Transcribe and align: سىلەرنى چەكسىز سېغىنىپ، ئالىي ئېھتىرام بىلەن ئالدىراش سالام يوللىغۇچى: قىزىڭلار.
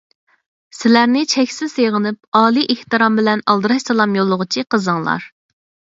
سىلەرنى 0.77 1.21
چەكسىز 1.33 1.75
سېغىنىپ، 1.75 2.39
ئالىي 2.39 2.67
ئېھتىرام 2.75 3.19
بىلەن 3.21 3.47
ئالدىراش 3.53 3.87
سالام 3.91 4.19
يوللىغۇچى: 4.21 4.65
قىزىڭلار. 4.75 5.33